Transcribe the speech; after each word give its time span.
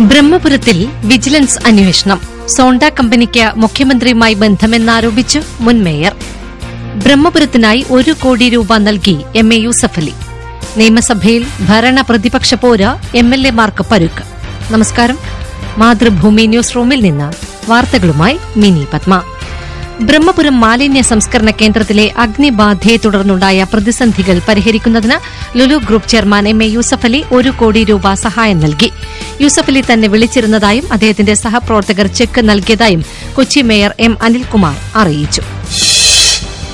ബ്രഹ്മപുരത്തിൽ 0.00 0.88
vigilance 1.04 1.58
അന്വേഷണം. 1.66 2.20
സോണ്ട 2.46 2.82
കമ്പനിക്ക് 2.82 3.52
മുഖ്യമന്ത്രിയുമായി 3.56 4.34
ബന്ധമെന്നാരോപിച്ച് 4.34 5.38
മുൻ 5.60 5.84
മേയർ. 5.84 6.14
ബ്രഹ്മപുരത്തിനായി 7.04 7.86
ഒരു 7.90 8.12
കോടി 8.12 8.48
രൂപ 8.48 8.76
നൽകി 8.76 9.18
എം 9.36 9.54
എ 9.54 9.56
യൂസഫലി 9.56 10.12
നിയമസഭയിൽ 10.76 11.46
ഭരണ 11.68 12.00
പ്രതിപക്ഷ 12.00 12.54
പോര് 12.54 13.16
എം 13.16 13.34
എൽ 13.34 13.46
എമാർക്ക് 13.46 13.84
പരുക്ക്. 13.90 14.24
നമസ്കാരം. 14.72 15.18
മാതൃഭൂമി 15.78 16.46
ന്യൂസ് 16.46 16.76
റൂമിൽ 16.76 17.00
നിന്ന് 17.00 17.32
വാർത്തകളുമായി 17.70 18.38
മിനി 18.56 18.86
പത്മ. 18.92 19.22
ബ്രഹ്മപുരം 20.08 20.56
മാലിന്യ 20.62 21.02
സംസ്കരണ 21.10 21.50
കേന്ദ്രത്തിലെ 21.60 22.04
അഗ്നിബാധയെ 22.24 22.96
തുടർന്നുണ്ടായ 23.04 23.66
പ്രതിസന്ധികൾ 23.72 24.36
പരിഹരിക്കുന്നതിന് 24.48 25.16
Lulu 25.58 25.76
group 25.88 26.10
chairman 26.12 26.46
M 26.52 26.60
A 26.66 26.68
Yusuffali 26.76 27.20
ഒരു 27.38 27.50
കോടി 27.60 27.82
രൂപ 27.90 28.12
സഹായം 28.24 28.58
നൽകി. 28.64 28.88
യൂസഫലി 29.42 29.82
തന്നെ 29.90 30.08
വിളിച്ചിരുന്നതായും 30.14 30.86
അദ്ദേഹത്തിന്റെ 30.96 31.34
സഹപ്രവർത്തകർ 31.44 32.08
ചെക്ക് 32.20 32.42
നൽകിയതായും 32.50 33.02
കൊച്ചി 33.36 33.62
മേയർ 33.70 33.94
എം 34.08 34.16
അനിൽകുമാർ 34.28 34.76
അറിയിച്ചു. 35.02 35.44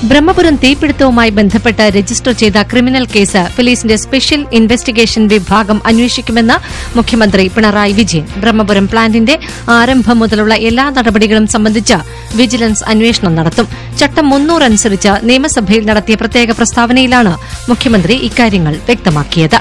ബ്രഹ്മപുരം 0.03 0.55
തീപിടുത്തവുമായി 0.55 1.29
ബന്ധപ്പെട്ട് 1.29 1.81
രജിസ്റ്റർ 1.81 2.31
ചെയ്ത 2.31 2.61
ക്രിമിനൽ 2.61 3.05
കേസ് 3.05 3.41
പോലീസിന്റെ 3.55 3.95
സ്പെഷ്യൽ 3.95 4.45
ഇൻവെസ്റ്റിഗേഷൻ 4.53 5.27
വിഭാഗം 5.27 5.81
അന്വേഷിക്കുമെന്ന് 5.85 6.53
മുഖ്യമന്ത്രി 6.97 7.51
പിണറായി 7.55 7.93
വിജയൻ. 7.93 8.27
ബ്രഹ്മപുരം 8.37 8.87
പ്ലാന്റിന്റെ 8.87 9.39
ആരംഭം 9.69 10.19
മുതലുള്ള 10.19 10.55
എല്ലാ 10.55 10.89
നടപടികളും 10.89 11.47
സംബന്ധിച്ച് 11.47 11.97
വിജിലൻസ് 12.35 12.83
അന്വേഷണം 12.83 13.35
നടത്തും. 13.35 13.67
ചട്ടം 13.97 14.29
മുന്നൂറ് 14.29 14.61
അനുസരിച്ച് 14.61 15.09
നിയമസഭയിൽ 15.23 15.85
നടത്തിയ 15.85 16.15
പ്രത്യേക 16.15 16.51
പ്രസ്താവനയിലാണ് 16.51 17.37
മുഖ്യമന്ത്രി 17.69 18.13
ഇക്കാര്യങ്ങൾ 18.13 18.73
വ്യക്തമാക്കിയത്. 18.73 19.59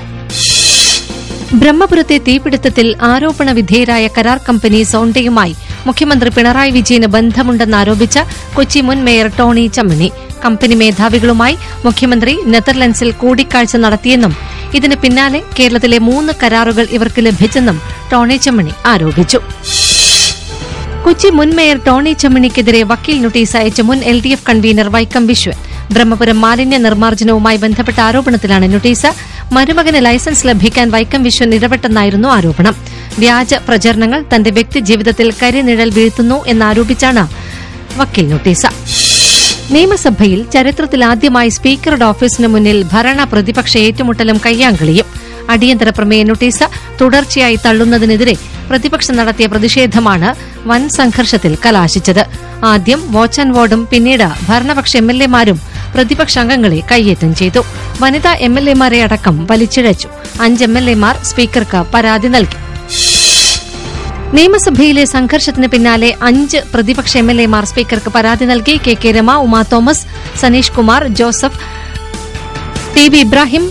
ബ്രഹ്മപുരത്തെ 1.55 2.19
തീപിടുത്തത്തിൽ 2.19 2.97
ആരോപണ 3.03 3.51
വിധേയരായ 3.53 4.09
കരാർ 4.09 4.41
കമ്പനി 4.49 4.83
സോണ്ടയുമായി 4.83 5.57
മുഖ്യമന്ത്രി 5.85 6.31
പിണറായി 6.31 6.71
വിജയന് 6.71 7.07
ബന്ധമുണ്ടെന്നാരോപിച്ച് 7.07 8.21
കൊച്ചി 8.55 8.81
മുൻ 8.81 9.05
മേയർ 9.05 9.31
ടോണി 9.39 9.67
ചമ്മണി. 9.67 10.13
കമ്പനി 10.45 10.75
മേധാവികളുമായി 10.75 11.57
മുഖ്യമന്ത്രി 11.85 12.39
നെതർലൻഡ്സിൽ 12.55 13.13
കൂടിക്കാഴ്ച 13.13 13.77
നടത്തിയെന്നും 13.77 14.35
ഇതിന് 14.75 14.97
പിന്നാലെ 15.03 15.43
കേരളത്തിലെ 15.59 15.99
മൂന്ന് 15.99 16.33
കരാറുകൾ 16.43 16.87
ഇവർക്ക് 16.97 17.21
ലഭിച്ചെന്നും 17.27 17.81
ടോണി 18.13 18.37
ചമ്മണി 18.37 18.73
ആരോപിച്ചു. 18.87 19.39
കൊച്ചി 21.05 21.29
മുൻ 21.31 21.51
മേയർ 21.57 21.79
ടോണി 21.87 22.13
ചമ്മണിക്കെതിരെ 22.13 22.83
വക്കീൽ 22.83 23.23
നോട്ടീസ് 23.23 23.57
അയച്ച 23.57 23.81
മുൻ 23.81 23.99
L 24.05 24.21
D 24.25 24.29
F 24.29 24.47
convenor 24.49 24.89
Vaikom 24.89 25.27
Viswan. 25.27 25.57
Brahmapuram 25.95 26.41
മാലിന്യ 26.41 26.79
നിർമ്മാർജനവുമായി 26.79 27.57
ബന്ധപ്പെട്ട 27.57 28.01
ആരോപണത്തിലാണ് 28.01 28.73
നോട്ടീസ്. 28.73 29.11
മരുമകന് 29.53 30.05
ലൈസൻസ് 30.07 30.47
ലഭിക്കാൻ 30.47 30.91
വൈക്കം 30.91 31.23
വിശ്വൻ 31.23 31.55
ഇടപെട്ടെന്നായിരുന്നു 31.55 32.29
ആരോപണം. 32.29 32.75
വ്യാജ 33.19 33.55
പ്രചരണങ്ങൾ 33.55 34.25
തന്റെ 34.35 34.51
വ്യക്തി 34.51 34.81
ജീവിതത്തിൽ 34.81 35.33
കരിനിഴൽ 35.43 35.91
വീഴ്ത്തുന്നു 35.91 36.45
എന്നാരോപിച്ചാണ് 36.47 37.29
വക്കീൽ 37.97 38.29
നോട്ടീസ്. 38.29 38.71
നിയമസഭയിൽ 39.73 40.51
ചരിത്രത്തിലാദ്യമായി 40.51 41.49
സ്പീക്കറുടെ 41.49 42.05
ഓഫീസിന് 42.05 42.47
മുന്നിൽ 42.47 42.83
ഭരണ 42.93 43.25
പ്രതിപക്ഷ 43.25 43.77
ഏറ്റുമുട്ടലും 43.77 44.41
കയ്യാങ്കളിയും. 44.47 45.07
അടിയന്തര 45.51 45.89
പ്രമേയ 45.89 46.23
നോട്ടീസ് 46.23 46.65
തുടർച്ചയായി 47.01 47.59
തള്ളുന്നതിനെതിരെ 47.67 48.37
പ്രതിപക്ഷം 48.71 49.17
നടത്തിയ 49.17 49.47
പ്രതിഷേധമാണ് 49.47 50.35
വൻ 50.69 50.89
സംഘർഷത്തിൽ 50.89 51.57
കലാശിച്ചത്. 51.67 52.25
ആദ്യം 52.65 53.13
വാച്ച് 53.13 53.41
ആൻഡ് 53.41 53.57
വാർഡും 53.57 53.87
പിന്നീട് 53.87 54.29
ഭരണപക്ഷ 54.49 54.97
എം 54.97 55.11
എൽ 55.11 55.23
എമാരും 55.23 55.61
പ്രതിപക്ഷ 55.95 56.39
അംഗങ്ങളെ 56.39 56.83
കയ്യേറ്റം 56.91 57.35
ചെയ്തു. 57.35 57.65
വനിതാ 58.01 58.33
എം 58.33 58.59
എൽ 58.59 58.71
എമാരെ 58.71 59.03
അടക്കം 59.03 59.47
വലിച്ചിഴച്ചു. 59.51 60.09
അഞ്ച് 60.41 60.65
എം 60.65 60.79
എൽ 60.79 60.91
എമാർ 60.91 61.17
സ്പീക്കർക്ക് 61.23 61.85
പരാതി 61.95 62.29
നൽകി. 62.29 62.66
നിയമസഭയിലെ 64.37 65.05
സംഘർഷത്തിന് 65.15 65.69
പിന്നാലെ 65.73 66.11
അഞ്ച് 66.29 66.59
പ്രതിപക്ഷ 66.73 67.13
എം 67.21 67.29
എൽ 67.33 67.41
എമാർ 67.45 67.65
സ്പീക്കർക്ക് 67.71 68.11
പരാതി 68.17 68.45
നൽകി 68.51 68.75
K 68.87 68.95
K 69.03 69.11
Rema 69.17 69.33
Uma 69.47 69.61
Thomas 69.73 70.05
Saneesh 70.41 70.75
Kumar 70.77 71.03
Joseph 71.21 71.61
T 72.95 73.05
V 73.13 73.21
Ibrahim 73.27 73.65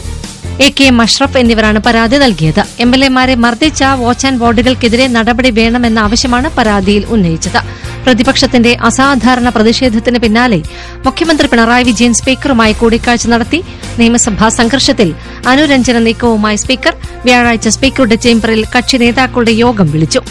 A 0.66 0.68
K 0.78 0.88
Mashraf 1.00 1.38
എന്നിവരാണ് 1.42 1.80
പരാതി 1.88 2.18
നൽകിയത്. 2.24 2.62
എം 2.84 2.92
എൽ 2.96 3.02
എമാരെ 3.08 3.36
മർദ്ദിച്ച 3.46 3.84
വാച്ച് 4.04 4.26
ആൻഡ് 4.28 4.42
വാർഡുകൾക്കെതിരെ 4.44 5.06
നടപടി 5.16 5.52
വേണമെന്ന 5.60 6.00
ആവശ്യമാണ് 6.08 6.50
പരാതിയിൽ 6.58 7.04
ഉന്നയിച്ചത്. 7.16 7.62
പ്രതിപക്ഷത്തിന്റെ 8.06 8.72
അസാധാരണ 8.90 9.50
പ്രതിഷേധത്തിന് 9.50 10.20
പിന്നാലെ 10.20 10.60
മുഖ്യമന്ത്രി 11.06 11.48
പിണറായി 11.52 11.84
വിജയൻ 11.84 12.14
സ്പീക്കറുമായി 12.14 12.74
കൂടിക്കാഴ്ച 12.74 13.28
നടത്തി. 13.28 13.60
നിയമസഭാ 14.00 14.50
സംഘർഷത്തിൽ 14.60 15.10
അനുരഞ്ജന 15.48 16.00
നീക്കവുമായി 16.08 16.58
സ്പീക്കർ 16.64 16.96
വ്യാഴാഴ്ച 17.26 17.68
സ്പീക്കറുടെ 17.68 18.16
ചേംബറിൽ 18.16 18.66
കക്ഷി 18.76 18.98
നേതാക്കളുടെ 18.98 19.52
യോഗം 19.66 19.90
വിളിച്ചു. 19.92 20.22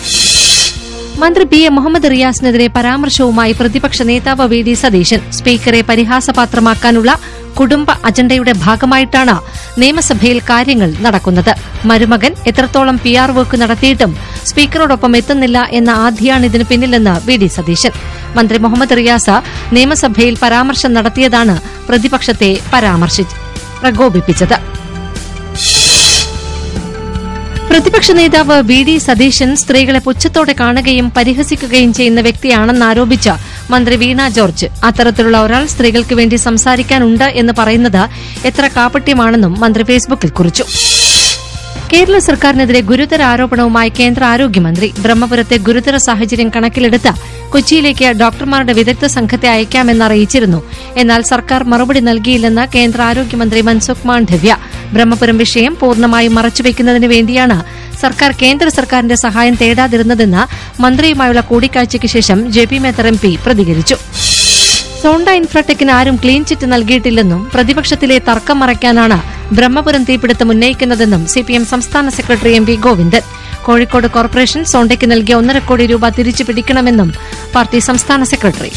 മന്ത്രി 1.23 1.45
പി 1.51 1.59
എ 1.67 1.69
മുഹമ്മദ് 1.75 2.09
റിയാസിനെതിരെ 2.13 2.67
പരാമർശവുമായി 2.77 3.53
പ്രതിപക്ഷ 3.59 4.03
നേതാവ് 4.09 4.45
വി 4.53 4.59
ഡി 4.67 4.75
സതീശൻ. 4.81 5.21
സ്പീക്കറെ 5.37 5.81
പരിഹാസപാത്രമാക്കാനുള്ള 5.91 7.11
കുടുംബ 7.59 7.91
അജണ്ടയുടെ 8.09 8.53
ഭാഗമായിട്ടാണ് 8.65 9.37
നിയമസഭയിൽ 9.81 10.39
കാര്യങ്ങൾ 10.51 10.91
നടക്കുന്നത്. 11.07 11.53
മരുമകൻ 11.91 12.33
എത്രത്തോളം 12.51 12.97
പി 13.05 13.13
ആർ 13.23 13.31
വർക്ക് 13.31 13.57
നടത്തിയിട്ടും 13.63 14.13
സ്പീക്കറോടൊപ്പം 14.51 15.17
എത്തുന്നില്ല 15.21 15.59
എന്ന 15.81 15.91
ആധിയാണ് 16.07 16.47
ഇതിനു 16.51 16.65
പിന്നിലെന്ന് 16.71 17.15
വി 17.29 17.37
ഡി 17.37 17.47
സതീശൻ. 17.47 17.93
മന്ത്രി 18.37 18.59
മുഹമ്മദ് 18.59 18.97
റിയാസ് 19.01 19.37
നിയമസഭയിൽ 19.77 20.37
പരാമർശം 20.45 20.93
നടത്തിയതാണ് 20.99 21.57
പ്രതിപക്ഷത്തെ 21.89 22.53
പരാമർശിച്ച് 22.73 23.37
പ്രകോപിപ്പിച്ചത്. 23.83 24.74
പ്രതിപക്ഷ 27.75 28.13
നേതാവ് 28.13 28.57
വി 28.63 28.83
ഡി 28.83 28.99
സതീശൻ 28.99 29.57
സ്ത്രീകളെ 29.57 29.99
പുച്ഛത്തോടെ 29.99 30.55
കാണുകയും 30.61 31.13
പരിഹസിക്കുകയും 31.17 31.93
ചെയ്യുന്ന 31.93 32.21
വ്യക്തിയാണെന്നാരോപിച്ച 32.21 33.29
മന്ത്രി 33.71 33.97
വീണ 33.97 34.29
ജോർജ്. 34.29 34.67
അത്തരത്തിലുള്ള 34.85 35.43
ഒരാൾ 35.43 35.67
സ്ത്രീകൾക്ക് 35.67 36.15
വേണ്ടി 36.15 36.37
സംസാരിക്കാനുണ്ട് 36.37 37.25
എന്ന് 37.25 37.53
പറയുന്നത് 37.59 38.03
എത്ര 38.47 38.71
കാപട്യമാണെന്നും 38.77 39.61
മന്ത്രി 39.61 39.85
ഫേസ്ബുക്കിൽ 39.85 40.31
കുറിച്ചു. 40.31 40.67
കേരള 41.93 42.19
സർക്കാരിനെതിരെ 42.19 42.81
ഗുരുതര 42.81 43.23
ആരോപണവുമായി 43.23 43.93
കേന്ദ്ര 43.99 44.25
ആരോഗ്യമന്ത്രി. 44.25 44.95
ബ്രഹ്മപുരത്തെ 44.99 45.57
ഗുരുതര 45.57 45.97
സാഹചര്യം 45.97 46.49
കണക്കിലെടുത്ത് 46.57 47.13
കൊച്ചിയിലേക്ക് 47.55 48.07
ഡോക്ടർമാരുടെ 48.21 48.73
വിദഗ്ധ 48.73 49.07
സംഘത്തെ 49.07 49.49
അയക്കാമെന്ന് 49.49 50.05
അറിയിച്ചിരുന്നു 50.05 50.61
എന്നാൽ 50.97 51.23
സർക്കാർ 51.23 51.65
മറുപടി 51.65 52.01
നൽകിയില്ലെന്ന് 52.01 52.65
കേന്ദ്ര 52.75 53.03
ആരോഗ്യമന്ത്രി 53.03 53.61
മൻസുഖ് 53.61 54.07
മാണ്ഡവ്യ. 54.09 54.57
ബ്രഹ്മപുരം 54.95 55.39
വിഷയം 55.39 55.77
പൂർണമായും 55.81 56.35
മറച്ചുവെക്കുന്നതിന് 56.35 57.07
വേണ്ടിയാണ് 57.07 57.59
സർക്കാർ 58.01 58.31
കേന്ദ്ര 58.43 58.69
സർക്കാരിന്റെ 58.69 59.15
സഹായം 59.15 59.55
തേടാതിരുന്നതെന്ന് 59.55 60.43
മന്ത്രിയുമായുള്ള 60.83 61.41
കൂടിക്കാഴ്ചയ്ക്ക് 61.41 62.07
ശേഷം 62.07 62.51
J 62.53 62.65
P 62.65 62.79
Mather 62.79 63.07
M 63.07 63.19
P 63.23 63.39
പ്രതികരിച്ചു. 63.47 63.97
സോണ്ട 65.03 65.29
ഇൻഫ്രാടെക്കിന് 65.29 65.91
ആരും 65.91 66.17
ക്ലീൻ 66.17 66.45
ചിറ്റ് 66.45 66.73
നൽകിയിട്ടില്ലെന്നും 66.73 67.41
പ്രതിപക്ഷത്തിലെ 67.55 68.19
തർക്കം 68.19 68.61
മറയ്ക്കാനാണ് 68.61 69.19
ബ്രഹ്മപുരം 69.55 70.05
തീപിടുത്തം 70.05 70.51
ഉന്നയിക്കുന്നതെന്നും 70.51 71.27
സിപിഎം 71.27 71.65
സംസ്ഥാന 71.67 72.09
secretary 72.09 72.53
M 72.53 72.65
V 72.65 72.77
Govindan. 72.87 73.25
Kozhikode 73.67 74.09
corporation 74.17 74.63
സോണ്ടയ്ക്ക് 74.73 75.07
നൽകിയ 75.13 75.35
ഒന്നര 75.41 75.59
കോടി 75.69 75.87
രൂപ 75.93 76.09
തിരിച്ചു 76.19 76.45
പിടിക്കണമെന്നും 76.49 77.11
പാർട്ടി 77.55 77.79
സംസ്ഥാന 77.89 78.23
സെക്രട്ടറി. 78.33 78.71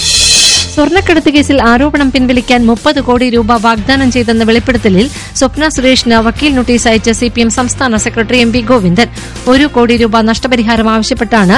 സ്വർണക്കടത്ത് 0.74 1.30
കേസിൽ 1.36 1.62
ആരോപണം 1.62 2.12
പിൻവലിക്കാൻ 2.12 2.62
മുപ്പത് 2.66 3.00
കോടി 3.08 3.28
രൂപ 3.36 3.52
വാഗ്ദാനം 3.66 4.10
ചെയ്തെന്ന 4.12 4.44
വെളിപ്പെടുത്തലിൽ 4.44 5.06
സ്വപ്ന 5.40 5.68
സുരേഷിന് 5.76 6.18
വക്കീൽ 6.28 6.56
നോട്ടീസ് 6.56 6.88
അയച്ച 6.88 7.10
സിപിഎം 7.20 7.50
സംസ്ഥാന 7.50 7.98
സെക്രട്ടറി 8.06 8.40
എം 8.46 8.52
വി 8.52 8.62
ഗോവിന്ദൻ. 8.72 9.10
ഒരു 9.52 9.68
കോടി 9.76 9.98
രൂപ 9.98 10.22
നഷ്ടപരിഹാരം 10.22 10.90
ആവശ്യപ്പെട്ടാണ് 10.96 11.58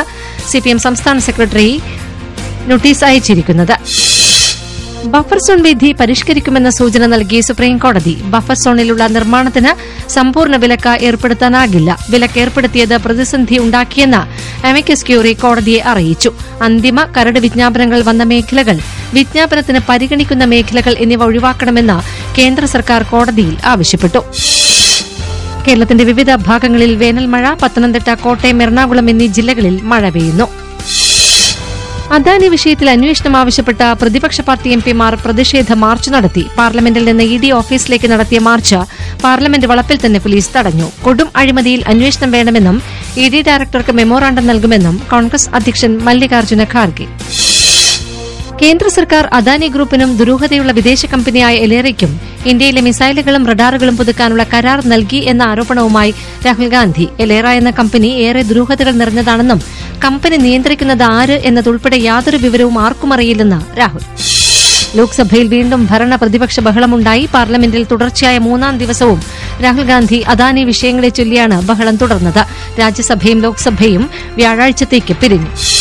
സിപിഎം 0.51 0.79
സംസ്ഥാന 0.79 1.17
സെക്രട്ടറി 1.27 1.69
നോട്ടീസ് 2.67 3.03
അയച്ചിരിക്കുന്നത്. 3.09 3.75
ബഫർ 5.05 5.37
സോൺ 5.37 5.61
വിധി 5.61 5.91
പരിഷ്കരിക്കുമെന്ന 5.91 6.69
സൂചന 6.69 7.05
നൽകി 7.05 7.39
സുപ്രീംകോടതി 7.39 8.21
ബഫർ 8.23 8.53
സോണിലുള്ള 8.53 9.07
നിർമ്മാണത്തിന് 9.07 9.99
സമ്പൂർണ 10.09 10.55
വിലക്ക് 10.55 10.89
ഏർപ്പെടുത്താനാകില്ല. 11.01 11.99
വിലക്ക് 12.09 12.39
ഏർപ്പെടുത്തിയത് 12.39 12.97
പ്രതിസന്ധി 12.97 13.57
ഉണ്ടാക്കിയെന്ന് 13.57 14.21
അമിക്കസ് 14.67 15.05
ക്യൂറി 15.07 15.33
കോടതിയെ 15.33 15.79
അറിയിച്ചു. 15.79 16.31
അന്തിമ 16.61 17.03
കരട് 17.03 17.39
വിജ്ഞാപനങ്ങൾ 17.39 18.01
വന്ന 18.01 18.23
മേഖലകൾ 18.23 18.79
വിജ്ഞാപനത്തിന് 19.13 19.79
പരിഗണിക്കുന്ന 19.89 20.43
മേഖലകൾ 20.43 20.95
എന്നിവ 20.99 21.23
ഒഴിവാക്കണമെന്ന് 21.23 22.29
കേന്ദ്ര 22.37 22.65
സർക്കാർ 22.65 23.03
കോടതിയിൽ 23.03 23.57
ആവശ്യപ്പെട്ടു. 23.65 24.17
കേരളത്തിന്റെ 25.67 26.03
വിവിധ 26.03 26.35
ഭാഗങ്ങളിൽ 26.35 26.95
വേനൽമഴ 26.95 27.53
പത്തനംതിട്ട 27.53 28.13
കോട്ടയം 28.13 28.61
എറണാകുളം 28.63 29.09
എന്നീ 29.09 29.27
ജില്ലകളിൽ 29.27 29.81
മഴ 29.81 30.09
പെയ്യുന്നു. 30.09 30.68
അദാനി 32.15 32.47
വിഷയത്തിൽ 32.53 32.87
അന്വേഷണം 32.93 33.33
ആവശ്യപ്പെട്ട 33.39 33.81
പ്രതിപക്ഷ 34.01 34.41
പാർട്ടി 34.47 34.69
എം 34.75 34.81
പിമാർ 34.85 35.13
പ്രതിഷേധ 35.25 35.73
മാർച്ച് 35.83 36.09
നടത്തി. 36.15 36.43
പാർലമെന്റിൽ 36.59 37.03
നിന്ന് 37.09 37.25
ഇ 37.33 37.35
ഡി 37.43 37.49
ഓഫീസിലേക്ക് 37.59 38.07
നടത്തിയ 38.13 38.39
മാർച്ച് 38.47 38.79
പാർലമെന്റ് 39.25 39.69
വളപ്പിൽ 39.71 39.99
തന്നെ 40.05 40.19
പോലീസ് 40.23 40.51
തടഞ്ഞു. 40.55 40.87
കൊടും 41.05 41.29
അഴിമതിയിൽ 41.41 41.83
അന്വേഷണം 41.93 42.31
വേണമെന്നും 42.37 42.79
ഇ 43.23 43.27
ഡി 43.33 43.41
ഡയറക്ടർക്ക് 43.49 43.95
മെമ്മോറാണ്ടം 43.99 44.47
നൽകുമെന്നും 44.51 44.97
കോൺഗ്രസ് 45.13 45.49
അധ്യക്ഷൻ 45.59 45.93
മല്ലികാർജുന 46.07 46.65
ഖാർഗെ. 46.73 47.07
കേന്ദ്ര 48.61 48.87
സർക്കാർ 48.87 49.29
അദാനി 49.33 49.67
ഗ്രൂപ്പിനും 49.67 50.17
ദുരൂഹതയുള്ള 50.17 50.71
വിദേശ 50.71 51.05
കമ്പനിയായ 51.05 51.55
എലേറയ്ക്കും 51.55 52.19
ഇന്ത്യയിലെ 52.45 52.81
മിസൈലുകളും 52.81 53.47
റഡാറുകളും 53.47 53.97
പുതുക്കാനുള്ള 53.97 54.43
കരാർ 54.43 54.87
നൽകി 54.87 55.15
എന്ന 55.15 55.43
ആരോപണവുമായി 55.43 56.13
രാഹുൽ 56.45 56.67
ഗാന്ധി. 56.67 57.09
എലേറ 57.19 57.47
എന്ന 57.47 57.71
കമ്പനി 57.71 58.07
ഏറെ 58.07 58.41
ദുരൂഹതകൾ 58.41 58.91
നിറഞ്ഞതാണെന്നും 58.91 59.61
കമ്പനി 60.05 60.37
നിയന്ത്രിക്കുന്നത് 60.37 61.03
ആര് 61.03 61.41
എന്നതുൾപ്പെടെ 61.43 61.97
യാതൊരു 61.97 62.37
വിവരവും 62.37 62.79
ആർക്കും 62.79 63.13
അറിയില്ലെന്ന് 63.13 63.79
രാഹുൽ. 63.79 64.03
ലോക്സഭയിൽ 64.95 65.47
വീണ്ടും 65.47 65.87
ഭരണ 65.91 66.15
പ്രതിപക്ഷ 66.15 66.59
ബഹളമുണ്ടായി. 66.59 67.29
പാർലമെന്റിൽ 67.33 67.83
തുടർച്ചയായ 67.91 68.37
മൂന്നാം 68.37 68.77
ദിവസവും 68.77 69.21
രാഹുൽ 69.63 69.83
ഗാന്ധി 69.83 70.21
അദാനി 70.21 70.63
വിഷയങ്ങളെ 70.63 71.09
ചൊല്ലിയാണ് 71.09 71.61
ബഹളം 71.61 71.95
തുടർന്നത്. 71.95 72.43
രാജ്യസഭയും 72.79 73.41
ലോക്സഭയും 73.41 74.09
വ്യാഴാഴ്ചത്തേക്ക് 74.35 75.15
പിരിഞ്ഞു. 75.15 75.78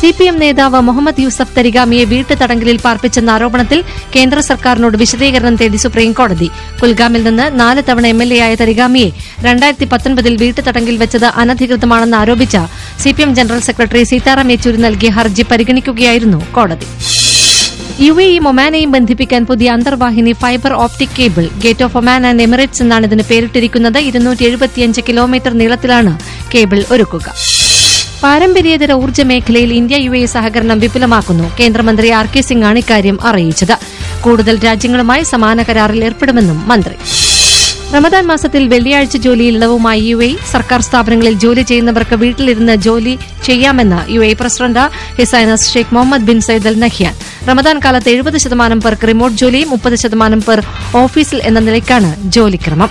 സിപിഎം 0.00 0.36
നേതാവ് 0.42 0.80
മുഹമ്മദ് 0.86 1.22
യൂസഫ് 1.24 1.54
തരിഗാമിയെ 1.56 2.04
വീട്ടു 2.04 2.34
തടങ്കലിൽ 2.40 2.78
പാർപ്പിച്ചെന്ന 2.84 3.30
ആരോപണത്തിൽ 3.30 3.84
കേന്ദ്ര 4.14 4.40
സർക്കാരിനോട് 4.40 4.96
വിശദീകരണം 4.96 5.54
തേടി 5.60 5.76
സുപ്രീംകോടതി. 5.76 6.48
കുൽഗാമിൽ 6.80 7.22
നിന്ന് 7.28 7.46
നാല് 7.60 7.82
തവണ 7.88 8.06
എം 8.06 8.22
എൽ 8.22 8.34
എ 8.34 8.38
ആയ 8.46 8.54
തരിഗാമിയെ 8.54 9.10
രണ്ടായിരത്തി 9.46 9.84
പത്തൊൻപതിൽ 9.84 10.36
വീട്ടു 10.42 10.60
തടങ്കിൽ 10.60 10.96
വെച്ചത് 10.96 11.24
അനധികൃതമാണെന്ന് 11.24 12.16
ആരോപിച്ച 12.16 12.56
C 13.02 13.10
P 13.10 13.22
M 13.22 13.34
general 13.34 13.60
secretary 13.68 14.02
Sitaram 14.02 14.50
Yechury 14.50 14.76
നൽകിയ 14.76 15.10
ഹർജി 15.10 15.42
പരിഗണിക്കുകയായിരുന്നു 15.50 16.40
കോടതി. 16.52 16.88
യു 18.06 18.14
എയും 18.20 18.48
ഒമാനെയും 18.48 18.90
ബന്ധിപ്പിക്കാൻ 18.90 19.46
പുതിയ 19.46 19.70
അന്തർവാഹിനി 19.70 20.32
fibre 20.32 20.72
optic 20.84 21.16
cable 21.18 21.48
gate 21.64 21.84
of 21.84 21.96
Oman 21.96 22.26
and 22.26 22.42
Emirates 22.42 22.82
എന്നാണ് 22.82 23.06
ഇതിന് 23.06 23.22
പേരിട്ടിരിക്കുന്നത്. 23.30 23.98
ഇരുന്നൂറ്റി 23.98 25.02
കിലോമീറ്റർ 25.08 25.52
നീളത്തിലാണ് 25.62 26.18
കേബിൾ 26.54 26.84
ഒരുക്കുക. 26.90 27.28
പാരമ്പര്യേതര 28.22 28.92
ഊർജ 28.92 29.20
മേഖലയിൽ 29.20 29.72
ഇന്ത്യ 29.72 29.96
യു 29.96 30.10
എ 30.10 30.26
സഹകരണം 30.26 30.78
വിപുലമാക്കുന്നു. 30.78 31.52
കേന്ദ്രമന്ത്രി 31.60 32.08
ആർ 32.08 32.26
കെ 32.26 32.40
സിംഗ് 32.40 32.64
ആണ് 32.64 32.78
ഇക്കാര്യം 32.78 33.26
അറിയിച്ചത്. 33.26 33.76
കൂടുതൽ 34.20 34.64
രാജ്യങ്ങളുമായി 34.64 35.22
സമാന 35.22 35.62
കരാറിൽ 35.62 36.04
ഏർപ്പെടുമെന്നും 36.04 36.68
മന്ത്രി. 36.68 36.94
റമദാൻ 37.94 38.26
മാസത്തിൽ 38.26 38.68
വെള്ളിയാഴ്ച 38.68 39.16
ജോലിയിൽ 39.16 39.56
ഇളവുമായി 39.56 40.00
യു 40.00 40.16
എ 40.16 40.36
സർക്കാർ 40.52 40.82
സ്ഥാപനങ്ങളിൽ 40.82 41.32
ജോലി 41.32 41.62
ചെയ്യുന്നവർക്ക് 41.62 42.14
വീട്ടിലിരുന്ന് 42.14 42.76
ജോലി 42.76 43.18
ചെയ്യാമെന്ന് 43.44 44.12
U 44.12 44.20
A 44.20 44.32
president 44.32 44.90
his highness 45.18 45.72
Sheikh 45.74 45.94
Mohammed 45.94 46.22
bin 46.22 46.40
Zayed Al 46.40 46.78
Nahyan. 46.78 47.14
Ramadan 47.48 47.80
കാലത്ത് 47.84 48.08
എഴുപത് 48.08 48.38
ശതമാനം 48.38 48.80
പേർക്ക് 48.80 49.08
റിമോട്ട് 49.08 49.36
ജോലിയും 49.36 49.70
മുപ്പത് 49.70 49.96
ശതമാനം 49.96 50.40
പേർ 50.40 50.62
ഓഫീസിൽ 50.94 51.40
എന്ന 51.42 51.60
നിലയ്ക്കാണ് 51.60 52.30
ജോലിക്രമം. 52.30 52.90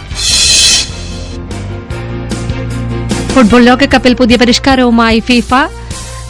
ഫുട്ബോൾ 3.35 3.63
ലോകകപ്പിൽ 3.63 4.13
പുതിയ 4.13 4.35
പരിഷ്കാരവുമായി 4.35 5.19
ഫിഫ. 5.19 5.53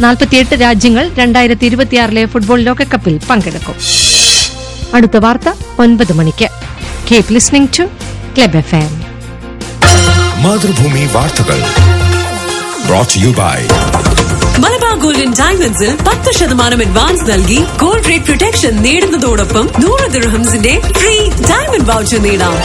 നാൽപ്പത്തിയെട്ട് 0.04 0.56
രാജ്യങ്ങൾ 0.62 1.12
രണ്ടായിരത്തി 1.20 1.66
ഇരുപത്തിയാറിലെ 1.66 2.26
ഫുട്ബോൾ 2.26 2.60
ലോകകപ്പിൽ 2.62 3.20
പങ്കെടുക്കും. 3.30 3.76
അടുത്ത 4.96 5.18
വാർത്ത 5.18 5.50
ഒൻപത് 5.80 6.14
മണിക്ക്. 6.14 6.48
Keep 7.12 7.34
listening 7.34 7.70
to 7.80 7.84
club 8.36 8.58
F 8.58 8.76
M 8.76 8.94
Mathrubhumi 10.44 11.04
വാർത്തകൾ. 11.16 11.60
Brought 12.88 13.18
you 13.18 13.30
by 13.42 13.60
Malabar 14.64 14.96
Golden 15.04 15.32
ഡയമണ്ട്സിൽ 15.40 15.98
പത്ത് 16.08 16.32
ശതമാനം 16.40 16.82
അഡ്വാൻസ് 16.88 17.32
നൽകി 17.32 17.60
ഗോൾഡ് 17.82 18.10
റേറ്റ് 18.10 18.26
പ്രൊട്ടക്ഷൻ 18.26 18.76
നേടുന്നതോടൊപ്പം 18.88 19.70
നൂറ് 19.80 20.12
ദിർഹംസിന്റെ 20.12 20.82
ഫ്രീ 20.98 21.16
ഡയമണ്ട് 21.50 21.92
വൗച്ചർ 21.92 22.22
നേടാം. 22.22 22.58